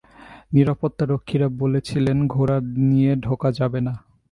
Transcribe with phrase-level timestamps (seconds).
[0.53, 2.57] নিরাপত্তারক্ষীরা বলেছিলেন, ঘোড়া
[2.89, 3.93] নিয়ে ঢোকা যাবে না।